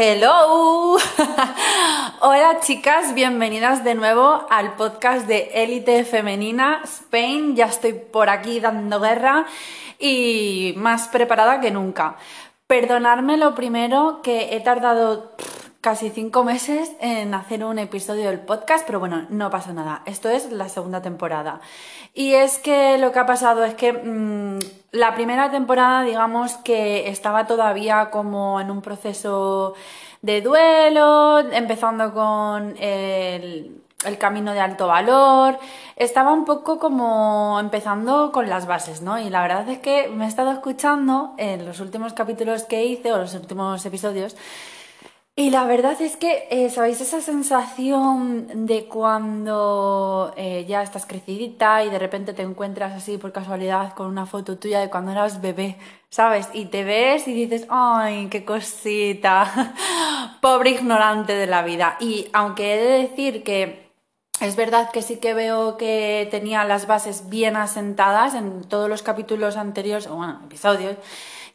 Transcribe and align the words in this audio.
Hello. 0.00 0.96
Hola 2.20 2.60
chicas, 2.60 3.14
bienvenidas 3.14 3.82
de 3.82 3.96
nuevo 3.96 4.46
al 4.48 4.76
podcast 4.76 5.26
de 5.26 5.50
Élite 5.54 6.04
Femenina 6.04 6.82
Spain. 6.84 7.56
Ya 7.56 7.66
estoy 7.66 7.94
por 7.94 8.30
aquí 8.30 8.60
dando 8.60 9.00
guerra 9.00 9.46
y 9.98 10.72
más 10.76 11.08
preparada 11.08 11.60
que 11.60 11.72
nunca. 11.72 12.16
Perdonadme 12.68 13.38
lo 13.38 13.56
primero 13.56 14.20
que 14.22 14.54
he 14.54 14.60
tardado 14.60 15.32
casi 15.80 16.10
cinco 16.10 16.44
meses 16.44 16.92
en 17.00 17.34
hacer 17.34 17.64
un 17.64 17.80
episodio 17.80 18.28
del 18.28 18.38
podcast, 18.38 18.86
pero 18.86 19.00
bueno, 19.00 19.26
no 19.30 19.50
pasa 19.50 19.72
nada. 19.72 20.02
Esto 20.06 20.28
es 20.28 20.52
la 20.52 20.68
segunda 20.68 21.02
temporada. 21.02 21.60
Y 22.14 22.34
es 22.34 22.58
que 22.58 22.98
lo 22.98 23.10
que 23.10 23.18
ha 23.18 23.26
pasado 23.26 23.64
es 23.64 23.74
que 23.74 23.92
mmm, 23.92 24.58
la 24.92 25.14
primera 25.14 25.50
temporada, 25.50 26.02
digamos 26.02 26.56
que 26.58 27.08
estaba 27.08 27.46
todavía 27.46 28.10
como 28.10 28.60
en 28.60 28.70
un 28.70 28.80
proceso 28.80 29.74
de 30.22 30.40
duelo, 30.40 31.40
empezando 31.40 32.12
con 32.12 32.74
el, 32.78 33.82
camino 34.18 34.52
de 34.54 34.60
alto 34.60 34.86
valor, 34.86 35.58
estaba 35.96 36.32
un 36.32 36.44
poco 36.44 36.78
como 36.78 37.58
empezando 37.60 38.32
con 38.32 38.48
las 38.48 38.66
bases, 38.66 39.02
¿no? 39.02 39.18
Y 39.18 39.28
la 39.28 39.42
verdad 39.42 39.68
es 39.68 39.78
que 39.80 40.08
me 40.08 40.24
he 40.24 40.28
estado 40.28 40.52
escuchando 40.52 41.34
en 41.36 41.66
los 41.66 41.80
últimos 41.80 42.12
capítulos 42.14 42.62
que 42.62 42.84
hice 42.84 43.12
o 43.12 43.18
los 43.18 43.34
últimos 43.34 43.84
episodios 43.84 44.36
y 45.38 45.50
la 45.50 45.62
verdad 45.66 46.02
es 46.02 46.16
que, 46.16 46.48
eh, 46.50 46.68
¿sabéis 46.68 47.00
esa 47.00 47.20
sensación 47.20 48.66
de 48.66 48.86
cuando 48.86 50.34
eh, 50.36 50.64
ya 50.66 50.82
estás 50.82 51.06
crecidita 51.06 51.84
y 51.84 51.90
de 51.90 51.98
repente 52.00 52.32
te 52.32 52.42
encuentras 52.42 52.92
así 52.92 53.18
por 53.18 53.30
casualidad 53.30 53.94
con 53.94 54.08
una 54.08 54.26
foto 54.26 54.58
tuya 54.58 54.80
de 54.80 54.90
cuando 54.90 55.12
eras 55.12 55.40
bebé, 55.40 55.76
¿sabes? 56.10 56.48
Y 56.54 56.64
te 56.64 56.82
ves 56.82 57.28
y 57.28 57.34
dices, 57.34 57.68
¡ay, 57.70 58.26
qué 58.32 58.44
cosita! 58.44 59.76
Pobre 60.42 60.70
ignorante 60.70 61.36
de 61.36 61.46
la 61.46 61.62
vida. 61.62 61.96
Y 62.00 62.26
aunque 62.32 62.74
he 62.74 62.76
de 62.76 63.08
decir 63.08 63.44
que 63.44 63.92
es 64.40 64.56
verdad 64.56 64.90
que 64.90 65.02
sí 65.02 65.18
que 65.18 65.34
veo 65.34 65.76
que 65.76 66.26
tenía 66.32 66.64
las 66.64 66.88
bases 66.88 67.28
bien 67.28 67.54
asentadas 67.54 68.34
en 68.34 68.64
todos 68.64 68.88
los 68.88 69.04
capítulos 69.04 69.56
anteriores, 69.56 70.08
o 70.08 70.16
bueno, 70.16 70.40
episodios, 70.44 70.96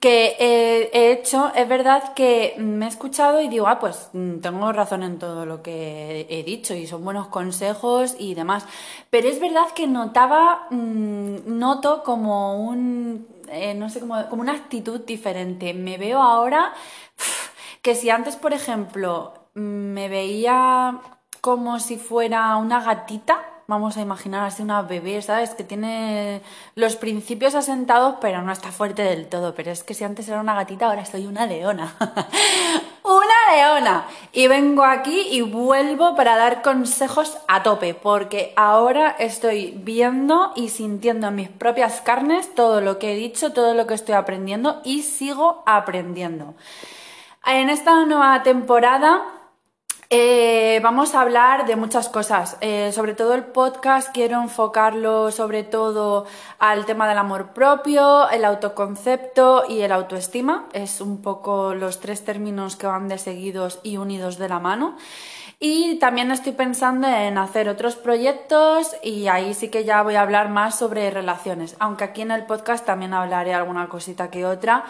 que 0.00 0.36
he 0.38 1.10
hecho, 1.10 1.52
es 1.54 1.68
verdad 1.68 2.14
que 2.14 2.54
me 2.58 2.86
he 2.86 2.88
escuchado 2.88 3.40
y 3.40 3.48
digo, 3.48 3.66
ah, 3.66 3.80
pues 3.80 4.10
mm, 4.12 4.38
tengo 4.38 4.72
razón 4.72 5.02
en 5.02 5.18
todo 5.18 5.44
lo 5.44 5.62
que 5.62 6.26
he 6.30 6.42
dicho 6.44 6.74
y 6.74 6.86
son 6.86 7.04
buenos 7.04 7.28
consejos 7.28 8.14
y 8.18 8.34
demás. 8.34 8.64
Pero 9.10 9.28
es 9.28 9.40
verdad 9.40 9.66
que 9.74 9.86
notaba, 9.86 10.66
mm, 10.70 11.58
noto 11.58 12.04
como 12.04 12.62
un, 12.62 13.26
eh, 13.48 13.74
no 13.74 13.90
sé, 13.90 14.00
como, 14.00 14.28
como 14.28 14.42
una 14.42 14.52
actitud 14.52 15.00
diferente. 15.00 15.74
Me 15.74 15.98
veo 15.98 16.22
ahora 16.22 16.72
que 17.82 17.94
si 17.94 18.10
antes, 18.10 18.36
por 18.36 18.52
ejemplo, 18.52 19.34
me 19.54 20.08
veía 20.08 21.00
como 21.40 21.80
si 21.80 21.96
fuera 21.96 22.56
una 22.56 22.80
gatita, 22.82 23.57
vamos 23.68 23.98
a 23.98 24.00
imaginar 24.00 24.44
así 24.44 24.62
una 24.62 24.80
bebé, 24.80 25.20
¿sabes? 25.20 25.50
Que 25.50 25.62
tiene 25.62 26.40
los 26.74 26.96
principios 26.96 27.54
asentados, 27.54 28.16
pero 28.18 28.40
no 28.40 28.50
está 28.50 28.72
fuerte 28.72 29.02
del 29.02 29.28
todo. 29.28 29.54
Pero 29.54 29.70
es 29.70 29.84
que 29.84 29.92
si 29.92 30.04
antes 30.04 30.26
era 30.26 30.40
una 30.40 30.54
gatita, 30.54 30.86
ahora 30.86 31.04
soy 31.04 31.26
una 31.26 31.46
leona. 31.46 31.94
¡Una 33.02 33.54
leona! 33.54 34.06
Y 34.32 34.48
vengo 34.48 34.84
aquí 34.84 35.28
y 35.30 35.42
vuelvo 35.42 36.16
para 36.16 36.36
dar 36.36 36.62
consejos 36.62 37.36
a 37.46 37.62
tope, 37.62 37.92
porque 37.92 38.54
ahora 38.56 39.14
estoy 39.18 39.78
viendo 39.82 40.52
y 40.56 40.70
sintiendo 40.70 41.28
en 41.28 41.34
mis 41.34 41.48
propias 41.50 42.00
carnes 42.00 42.54
todo 42.54 42.80
lo 42.80 42.98
que 42.98 43.12
he 43.12 43.16
dicho, 43.16 43.52
todo 43.52 43.74
lo 43.74 43.86
que 43.86 43.94
estoy 43.94 44.14
aprendiendo 44.14 44.80
y 44.82 45.02
sigo 45.02 45.62
aprendiendo. 45.66 46.54
En 47.44 47.68
esta 47.68 48.04
nueva 48.06 48.42
temporada 48.42 49.37
eh, 50.10 50.80
vamos 50.82 51.14
a 51.14 51.20
hablar 51.20 51.66
de 51.66 51.76
muchas 51.76 52.08
cosas. 52.08 52.56
Eh, 52.60 52.92
sobre 52.92 53.14
todo 53.14 53.34
el 53.34 53.44
podcast 53.44 54.10
quiero 54.12 54.40
enfocarlo 54.40 55.30
sobre 55.30 55.64
todo 55.64 56.24
al 56.58 56.86
tema 56.86 57.06
del 57.06 57.18
amor 57.18 57.52
propio, 57.52 58.30
el 58.30 58.44
autoconcepto 58.46 59.64
y 59.68 59.82
el 59.82 59.92
autoestima. 59.92 60.66
Es 60.72 61.00
un 61.02 61.20
poco 61.20 61.74
los 61.74 62.00
tres 62.00 62.24
términos 62.24 62.76
que 62.76 62.86
van 62.86 63.08
de 63.08 63.18
seguidos 63.18 63.80
y 63.82 63.98
unidos 63.98 64.38
de 64.38 64.48
la 64.48 64.60
mano. 64.60 64.96
Y 65.60 65.96
también 65.98 66.30
estoy 66.30 66.52
pensando 66.52 67.08
en 67.08 67.36
hacer 67.36 67.68
otros 67.68 67.96
proyectos 67.96 68.94
y 69.02 69.26
ahí 69.26 69.54
sí 69.54 69.70
que 69.70 69.84
ya 69.84 70.02
voy 70.04 70.14
a 70.14 70.22
hablar 70.22 70.50
más 70.50 70.78
sobre 70.78 71.10
relaciones, 71.10 71.74
aunque 71.80 72.04
aquí 72.04 72.22
en 72.22 72.30
el 72.30 72.46
podcast 72.46 72.86
también 72.86 73.12
hablaré 73.12 73.54
alguna 73.54 73.88
cosita 73.88 74.30
que 74.30 74.46
otra, 74.46 74.84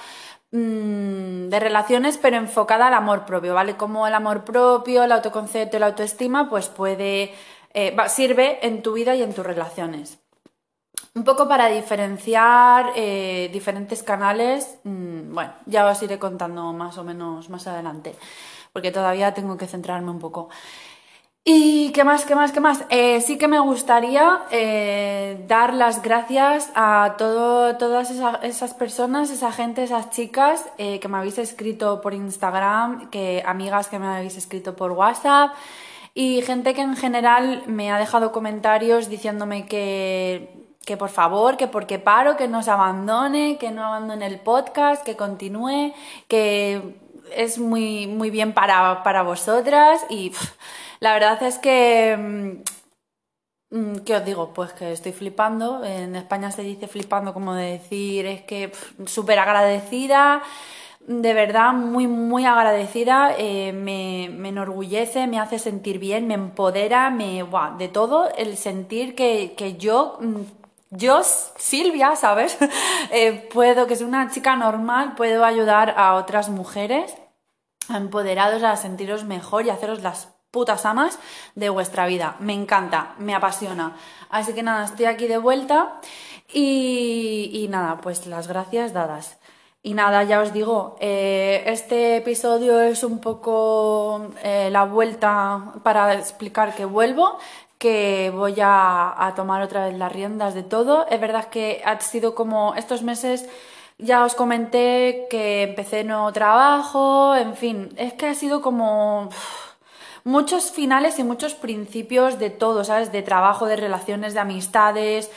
Mm, 0.51 1.51
de 1.51 1.61
relaciones, 1.61 2.17
pero 2.17 2.37
enfocada 2.39 2.87
al 2.87 2.95
amor 2.95 3.27
propio, 3.27 3.53
¿vale? 3.53 3.77
Como 3.77 4.07
el 4.07 4.15
amor 4.15 4.45
propio, 4.45 5.05
el 5.05 5.13
autoconcepto, 5.13 5.79
la 5.79 5.87
autoestima, 5.87 6.49
pues 6.49 6.69
puede, 6.69 7.35
eh, 7.75 7.95
sirve 8.09 8.67
en 8.67 8.83
tu 8.83 8.95
vida 8.95 9.15
y 9.15 9.23
en 9.23 9.35
tus 9.35 9.45
relaciones. 9.45 10.19
Un 11.15 11.25
poco 11.25 11.49
para 11.49 11.69
diferenciar 11.69 12.93
eh, 12.97 13.51
diferentes 13.53 14.03
canales, 14.03 14.79
mm, 14.85 15.35
bueno, 15.35 15.53
ya 15.67 15.87
os 15.87 16.03
iré 16.03 16.19
contando 16.19 16.73
más 16.73 16.97
o 16.97 17.05
menos 17.05 17.51
más 17.51 17.67
adelante, 17.67 18.15
porque 18.73 18.91
todavía 18.91 19.35
tengo 19.35 19.57
que 19.59 19.67
centrarme 19.67 20.11
un 20.11 20.19
poco. 20.19 20.49
¿Y 21.51 21.93
qué 21.93 22.05
más, 22.05 22.27
qué 22.27 22.35
más, 22.35 22.53
qué 22.53 22.61
más? 22.61 22.85
Eh, 22.91 23.23
sí 23.23 23.39
que 23.39 23.49
me 23.49 23.59
gustaría 23.59 24.43
eh, 24.51 25.43
dar 25.49 25.73
las 25.73 26.03
gracias 26.03 26.71
a 26.75 27.15
todas 27.17 28.11
esas 28.43 28.75
personas, 28.75 29.31
esa 29.31 29.51
gente, 29.51 29.83
esas 29.83 30.11
chicas 30.11 30.69
eh, 30.77 31.01
que 31.01 31.09
me 31.09 31.17
habéis 31.17 31.39
escrito 31.39 32.03
por 32.03 32.13
Instagram, 32.13 33.09
que 33.09 33.43
amigas 33.47 33.89
que 33.89 33.99
me 33.99 34.09
habéis 34.09 34.37
escrito 34.37 34.77
por 34.77 34.93
WhatsApp 34.93 35.55
y 36.13 36.43
gente 36.43 36.75
que 36.75 36.83
en 36.83 36.97
general 36.97 37.63
me 37.65 37.91
ha 37.91 37.99
dejado 37.99 38.31
comentarios 38.31 39.09
diciéndome 39.09 39.65
que, 39.65 40.51
que 40.85 40.99
por 40.99 41.09
favor, 41.09 41.57
que 41.57 41.67
porque 41.67 41.99
paro, 41.99 42.37
que 42.37 42.47
no 42.47 42.63
se 42.63 42.73
abandone, 42.73 43.57
que 43.57 43.71
no 43.71 43.87
abandone 43.87 44.27
el 44.27 44.39
podcast, 44.39 45.03
que 45.03 45.17
continúe, 45.17 45.95
que 46.29 47.09
es 47.35 47.59
muy, 47.59 48.07
muy 48.07 48.31
bien 48.31 48.53
para, 48.53 49.03
para 49.03 49.23
vosotras 49.23 50.05
y... 50.11 50.33
La 51.01 51.13
verdad 51.13 51.43
es 51.43 51.59
que... 51.59 52.17
Mm, 53.71 53.77
mm, 53.77 53.99
¿Qué 54.05 54.17
os 54.17 54.25
digo? 54.25 54.53
Pues 54.53 54.73
que 54.73 54.93
estoy 54.93 55.13
flipando. 55.13 55.85
En 55.85 56.17
España 56.17 56.51
se 56.51 56.63
dice 56.63 56.89
flipando 56.89 57.33
como 57.35 57.55
de 57.55 57.73
decir, 57.73 58.27
es 58.27 58.43
que 58.43 58.73
súper 59.07 59.39
agradecida, 59.39 60.43
de 61.07 61.35
verdad 61.35 61.73
muy, 61.73 62.07
muy 62.07 62.45
agradecida. 62.45 63.35
Eh, 63.39 63.73
me, 63.73 64.25
enorgullece, 64.49 65.27
me 65.27 65.39
hace 65.39 65.59
sentir 65.59 65.99
bien, 65.99 66.27
me 66.27 66.35
empodera, 66.35 67.11
me. 67.11 67.45
de 67.79 67.89
todo 67.89 68.29
el 68.37 68.57
sentir 68.57 69.15
que, 69.15 69.77
yo. 69.79 70.19
Yo, 70.91 71.23
Silvia, 71.23 72.17
¿sabes? 72.17 72.57
Eh, 73.11 73.49
puedo, 73.53 73.87
que 73.87 73.97
soy 73.97 74.07
una 74.07 74.31
chica 74.31 74.55
normal, 74.55 75.15
puedo 75.15 75.45
ayudar 75.45 75.95
a 75.97 76.15
otras 76.17 76.51
mujeres 76.51 77.15
empoderados 77.89 78.63
a 78.63 78.77
sentiros 78.77 79.25
mejor 79.25 79.65
y 79.65 79.71
haceros 79.71 80.03
las 80.03 80.29
putas 80.51 80.85
amas 80.85 81.19
de 81.55 81.71
vuestra 81.71 82.07
vida. 82.07 82.37
Me 82.39 82.53
encanta, 82.53 83.15
me 83.19 83.35
apasiona. 83.35 83.97
Así 84.29 84.53
que 84.53 84.63
nada, 84.63 84.85
estoy 84.85 85.07
aquí 85.07 85.27
de 85.27 85.39
vuelta 85.39 86.01
y, 86.53 87.67
nada, 87.71 88.01
pues 88.03 88.27
las 88.27 88.47
gracias 88.47 88.93
dadas. 88.93 89.39
Y 89.83 89.95
nada, 89.95 90.25
ya 90.25 90.41
os 90.41 90.53
digo, 90.53 90.97
eh, 91.01 91.63
este 91.67 92.17
episodio 92.17 92.81
es 92.81 93.05
un 93.05 93.21
poco 93.21 94.33
eh, 94.43 94.69
la 94.71 94.85
vuelta 94.85 95.73
para 95.83 96.15
explicar 96.15 96.75
que 96.75 96.85
vuelvo, 96.85 97.39
que 97.79 98.31
voy 98.35 98.57
a, 98.61 99.33
tomar 99.37 99.63
otra 99.63 99.87
vez 99.87 99.97
las 99.97 100.13
riendas 100.13 100.55
de 100.55 100.63
todo. 100.63 101.07
Es 101.09 101.21
verdad 101.21 101.49
que 101.49 101.81
ha 101.85 101.99
sido 102.01 102.35
como 102.35 102.75
estos 102.75 103.03
meses, 103.03 103.49
ya 103.99 104.25
os 104.25 104.35
comenté 104.35 105.27
que 105.31 105.63
empecé 105.63 106.05
nuevo 106.05 106.33
trabajo, 106.33 107.35
en 107.37 107.55
fin, 107.57 107.91
es 107.97 108.13
que 108.15 108.27
ha 108.27 108.35
sido 108.35 108.61
como 108.63 109.31
muchos 110.25 110.71
finales 110.71 111.19
y 111.19 111.25
muchos 111.25 111.55
principios 111.55 112.39
de 112.39 112.51
todo, 112.51 112.85
¿sabes? 112.85 113.13
De 113.13 113.23
trabajo, 113.23 113.67
de 113.67 113.77
relaciones, 113.77 114.35
de 114.35 114.41
amistades. 114.41 115.31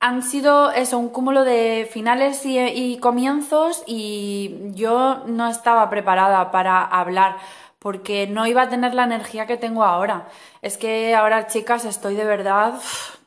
Han 0.00 0.22
sido 0.22 0.70
eso, 0.72 0.98
un 0.98 1.08
cúmulo 1.08 1.44
de 1.44 1.88
finales 1.90 2.42
y, 2.44 2.98
comienzos 2.98 3.82
y 3.86 4.72
yo 4.74 5.22
no 5.26 5.48
estaba 5.48 5.88
preparada 5.90 6.50
para 6.50 6.82
hablar 6.84 7.36
porque 7.86 8.26
no 8.26 8.48
iba 8.48 8.62
a 8.62 8.68
tener 8.68 8.94
la 8.94 9.04
energía 9.04 9.46
que 9.46 9.56
tengo 9.56 9.84
ahora. 9.84 10.26
Es 10.60 10.76
que 10.76 11.14
ahora, 11.14 11.46
chicas, 11.46 11.84
estoy 11.84 12.16
de 12.16 12.24
verdad 12.24 12.80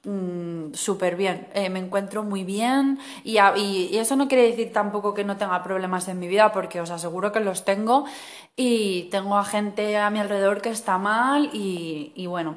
mm, 0.03 0.73
súper 0.73 1.15
bien. 1.15 1.47
Eh, 1.53 1.69
me 1.69 1.79
encuentro 1.79 2.23
muy 2.23 2.43
bien 2.43 2.99
y, 3.23 3.37
y, 3.55 3.97
eso 3.97 4.17
no 4.17 4.27
quiere 4.27 4.43
decir 4.43 4.73
tampoco 4.73 5.13
que 5.13 5.23
no 5.23 5.37
tenga 5.37 5.63
problemas 5.63 6.09
en 6.09 6.19
mi 6.19 6.27
vida, 6.27 6.51
porque 6.51 6.81
os 6.81 6.91
aseguro 6.91 7.31
que 7.31 7.39
los 7.39 7.63
tengo 7.63 8.03
y 8.57 9.03
tengo 9.11 9.37
a 9.37 9.45
gente 9.45 9.95
a 9.95 10.09
mi 10.09 10.19
alrededor 10.19 10.61
que 10.61 10.71
está 10.71 10.97
mal 10.97 11.49
y, 11.53 12.25
bueno. 12.27 12.55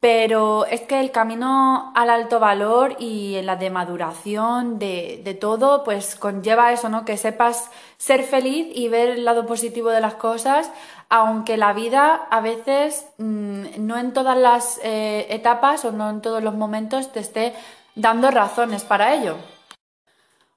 pero 0.00 0.66
es 0.66 0.80
que 0.80 0.98
el 0.98 1.12
camino 1.12 1.92
al 1.94 2.10
alto 2.10 2.40
valor 2.40 2.96
y 2.98 3.40
la 3.42 3.54
de 3.54 3.70
maduración 3.70 4.78
de, 4.80 5.20
de, 5.22 5.34
todo, 5.34 5.84
pues 5.84 6.16
conlleva 6.16 6.72
eso, 6.72 6.88
¿no? 6.88 7.04
Que 7.04 7.16
sepas 7.16 7.70
ser 7.98 8.22
feliz 8.24 8.66
y 8.74 8.88
ver 8.88 9.10
el 9.10 9.24
lado 9.26 9.44
positivo 9.46 9.90
de 9.90 10.00
las 10.00 10.14
cosas, 10.14 10.72
aunque 11.10 11.56
la 11.56 11.72
vida 11.72 12.26
a 12.30 12.40
veces 12.40 13.06
mmm, 13.18 13.64
no 13.78 13.98
en 13.98 14.12
todas 14.12 14.38
las 14.38 14.80
eh, 14.82 15.26
etapas 15.28 15.84
o 15.84 15.92
no 15.92 16.08
en 16.08 16.22
todos 16.22 16.42
los 16.42 16.54
momentos 16.54 17.12
te 17.12 17.20
esté 17.20 17.52
dando 17.94 18.30
razones 18.30 18.84
para 18.84 19.14
ello. 19.14 19.36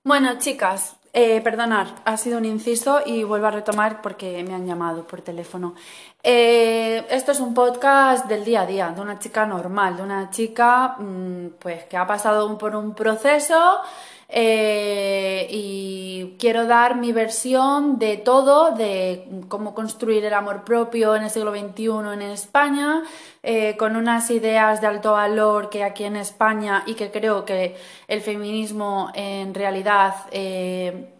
Bueno, 0.03 0.37
chicas, 0.37 0.95
eh, 1.11 1.41
perdonad, 1.41 1.87
ha 2.05 2.17
sido 2.17 2.37
un 2.37 2.45
inciso 2.45 3.01
y 3.05 3.23
vuelvo 3.23 3.47
a 3.47 3.51
retomar 3.51 4.01
porque 4.01 4.43
me 4.43 4.53
han 4.53 4.65
llamado 4.65 5.05
por 5.05 5.21
teléfono. 5.21 5.75
Eh, 6.21 7.05
esto 7.09 7.31
es 7.31 7.39
un 7.39 7.53
podcast 7.53 8.27
del 8.27 8.43
día 8.43 8.61
a 8.61 8.65
día, 8.65 8.89
de 8.89 9.01
una 9.01 9.19
chica 9.19 9.45
normal, 9.45 9.97
de 9.97 10.03
una 10.03 10.29
chica 10.29 10.95
mmm, 10.99 11.47
pues 11.59 11.85
que 11.85 11.97
ha 11.97 12.05
pasado 12.05 12.57
por 12.57 12.75
un 12.75 12.93
proceso 12.95 13.81
eh, 14.27 15.47
y 15.51 15.92
quiero 16.39 16.65
dar 16.65 16.95
mi 16.95 17.11
versión 17.11 17.99
de 17.99 18.17
todo, 18.17 18.71
de 18.71 19.27
cómo 19.47 19.73
construir 19.73 20.25
el 20.25 20.33
amor 20.33 20.63
propio 20.63 21.15
en 21.15 21.23
el 21.23 21.29
siglo 21.29 21.51
XXI 21.51 22.13
en 22.13 22.21
España, 22.21 23.03
eh, 23.41 23.75
con 23.77 23.95
unas 23.95 24.29
ideas 24.31 24.81
de 24.81 24.87
alto 24.87 25.13
valor 25.13 25.69
que 25.69 25.83
aquí 25.83 26.03
en 26.03 26.15
España 26.15 26.83
y 26.85 26.95
que 26.95 27.11
creo 27.11 27.45
que 27.45 27.75
el 28.07 28.21
feminismo 28.21 29.11
en 29.13 29.53
realidad 29.53 30.15
eh, 30.31 31.13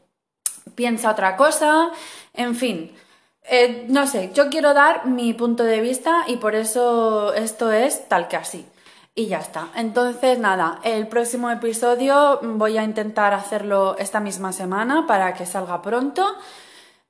piensa 0.76 1.12
otra 1.12 1.36
cosa, 1.36 1.92
en 2.34 2.56
fin. 2.56 2.92
Eh, 3.46 3.86
no 3.90 4.08
sé, 4.08 4.32
yo 4.34 4.50
quiero 4.50 4.74
dar 4.74 5.06
mi 5.06 5.34
punto 5.34 5.64
de 5.64 5.82
vista 5.82 6.24
y 6.28 6.38
por 6.38 6.56
eso 6.56 7.34
esto 7.34 7.72
es 7.72 8.08
tal 8.08 8.28
que 8.28 8.38
así. 8.38 8.66
Y 9.16 9.28
ya 9.28 9.40
está. 9.40 9.70
Entonces, 9.76 10.40
nada, 10.40 10.80
el 10.84 11.08
próximo 11.08 11.52
episodio 11.52 12.40
voy 12.42 12.78
a 12.78 12.84
intentar 12.84 13.34
hacerlo 13.34 13.96
esta 14.00 14.20
misma 14.20 14.52
semana 14.54 15.06
para 15.06 15.36
que 15.36 15.46
salga 15.46 15.84
pronto 15.84 16.36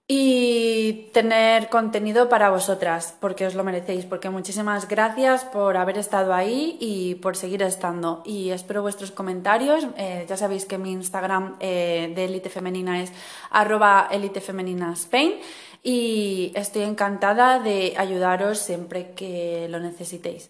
y 0.06 1.10
tener 1.14 1.70
contenido 1.70 2.28
para 2.28 2.50
vosotras, 2.50 3.16
porque 3.22 3.48
os 3.48 3.56
lo 3.56 3.64
merecéis, 3.64 4.06
porque 4.06 4.30
muchísimas 4.30 4.90
gracias 4.90 5.46
por 5.46 5.78
haber 5.78 5.98
estado 5.98 6.34
ahí 6.34 6.78
y 6.82 7.16
por 7.16 7.38
seguir 7.38 7.64
estando. 7.64 8.22
Y 8.26 8.50
espero 8.50 8.82
vuestros 8.82 9.12
comentarios. 9.12 9.88
Eh, 9.96 10.26
ya 10.28 10.36
sabéis 10.36 10.66
que 10.66 10.78
mi 10.78 10.92
Instagram 10.92 11.56
eh, 11.62 12.12
de 12.14 12.26
Elite 12.26 12.50
Femenina 12.50 13.02
es 13.02 13.14
arroba 13.50 14.10
elitefemeninaspain 14.12 15.36
y 15.82 16.52
estoy 16.54 16.82
encantada 16.84 17.60
de 17.60 17.94
ayudaros 17.98 18.60
siempre 18.60 19.12
que 19.12 19.68
lo 19.70 19.80
necesitéis. 19.80 20.50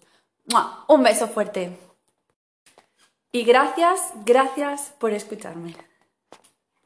Un 0.88 1.04
beso 1.04 1.28
fuerte. 1.28 1.78
Y 3.32 3.44
gracias, 3.44 4.14
gracias 4.26 4.94
por 5.00 5.12
escucharme. 5.12 5.76